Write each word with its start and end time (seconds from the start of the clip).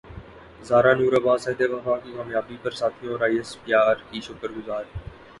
زارا 0.67 0.93
نور 0.99 1.13
عباس 1.17 1.41
عہد 1.47 1.61
وفا 1.73 1.95
کی 2.03 2.11
کامیابی 2.15 2.57
پر 2.63 2.71
ساتھیوں 2.79 3.11
اور 3.13 3.21
ائی 3.25 3.35
ایس 3.37 3.51
پی 3.63 3.73
ار 3.81 3.99
کی 4.09 4.19
شکر 4.27 4.49
گزار 4.57 4.83